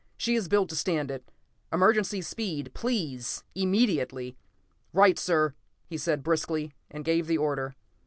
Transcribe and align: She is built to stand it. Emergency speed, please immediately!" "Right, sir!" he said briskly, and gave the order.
She 0.17 0.33
is 0.33 0.47
built 0.47 0.67
to 0.69 0.75
stand 0.75 1.11
it. 1.11 1.29
Emergency 1.71 2.23
speed, 2.23 2.71
please 2.73 3.43
immediately!" 3.53 4.35
"Right, 4.93 5.19
sir!" 5.19 5.53
he 5.85 5.95
said 5.99 6.23
briskly, 6.23 6.73
and 6.89 7.05
gave 7.05 7.27
the 7.27 7.37
order. 7.37 7.75